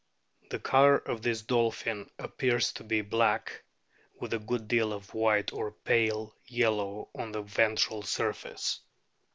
The 0.49 0.57
colour 0.57 0.97
of 0.97 1.21
this 1.21 1.43
dolphin 1.43 2.09
appears 2.17 2.71
to 2.73 2.83
be 2.83 3.01
black 3.01 3.61
with 4.19 4.33
a 4.33 4.39
good 4.39 4.67
deal 4.67 4.93
of 4.93 5.13
white 5.13 5.53
or 5.53 5.73
pale 5.73 6.33
yellow 6.47 7.09
on 7.13 7.31
the 7.33 7.43
ventral 7.43 8.01
surface. 8.01 8.79